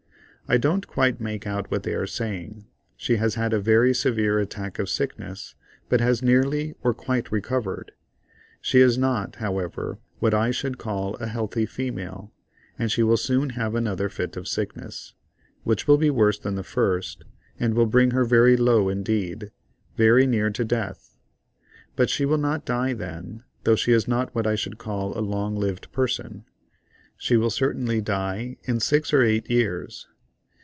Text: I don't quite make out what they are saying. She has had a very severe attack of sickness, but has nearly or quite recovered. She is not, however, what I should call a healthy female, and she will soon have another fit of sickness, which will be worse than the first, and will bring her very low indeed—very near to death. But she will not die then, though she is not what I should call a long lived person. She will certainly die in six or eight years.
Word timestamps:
I 0.47 0.57
don't 0.57 0.85
quite 0.85 1.21
make 1.21 1.47
out 1.47 1.71
what 1.71 1.83
they 1.83 1.93
are 1.93 2.05
saying. 2.05 2.65
She 2.97 3.15
has 3.15 3.35
had 3.35 3.53
a 3.53 3.59
very 3.61 3.93
severe 3.93 4.37
attack 4.37 4.79
of 4.79 4.89
sickness, 4.89 5.55
but 5.87 6.01
has 6.01 6.21
nearly 6.21 6.73
or 6.83 6.93
quite 6.93 7.31
recovered. 7.31 7.93
She 8.59 8.81
is 8.81 8.97
not, 8.97 9.37
however, 9.37 9.97
what 10.19 10.33
I 10.33 10.51
should 10.51 10.77
call 10.77 11.15
a 11.21 11.27
healthy 11.27 11.65
female, 11.65 12.33
and 12.77 12.91
she 12.91 13.01
will 13.01 13.15
soon 13.15 13.51
have 13.51 13.75
another 13.75 14.09
fit 14.09 14.35
of 14.35 14.45
sickness, 14.45 15.13
which 15.63 15.87
will 15.87 15.97
be 15.97 16.09
worse 16.09 16.37
than 16.37 16.55
the 16.55 16.63
first, 16.63 17.23
and 17.57 17.73
will 17.73 17.85
bring 17.85 18.11
her 18.11 18.25
very 18.25 18.57
low 18.57 18.89
indeed—very 18.89 20.27
near 20.27 20.49
to 20.49 20.65
death. 20.65 21.15
But 21.95 22.09
she 22.09 22.25
will 22.25 22.37
not 22.37 22.65
die 22.65 22.91
then, 22.91 23.43
though 23.63 23.77
she 23.77 23.93
is 23.93 24.05
not 24.05 24.35
what 24.35 24.45
I 24.45 24.55
should 24.55 24.77
call 24.77 25.17
a 25.17 25.21
long 25.23 25.55
lived 25.55 25.93
person. 25.93 26.43
She 27.15 27.37
will 27.37 27.51
certainly 27.51 28.01
die 28.01 28.57
in 28.63 28.81
six 28.81 29.13
or 29.13 29.23
eight 29.23 29.49
years. 29.49 30.09